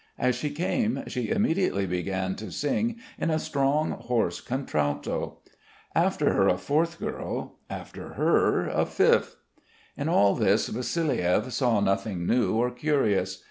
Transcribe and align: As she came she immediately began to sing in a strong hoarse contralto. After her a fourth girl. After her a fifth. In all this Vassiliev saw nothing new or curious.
As 0.17 0.33
she 0.33 0.49
came 0.49 1.03
she 1.05 1.29
immediately 1.29 1.85
began 1.85 2.33
to 2.37 2.51
sing 2.51 2.95
in 3.19 3.29
a 3.29 3.37
strong 3.37 3.91
hoarse 3.91 4.41
contralto. 4.41 5.37
After 5.93 6.33
her 6.33 6.47
a 6.47 6.57
fourth 6.57 6.99
girl. 6.99 7.59
After 7.69 8.13
her 8.13 8.65
a 8.67 8.87
fifth. 8.87 9.35
In 9.95 10.09
all 10.09 10.33
this 10.33 10.69
Vassiliev 10.69 11.53
saw 11.53 11.81
nothing 11.81 12.25
new 12.25 12.55
or 12.55 12.71
curious. 12.71 13.39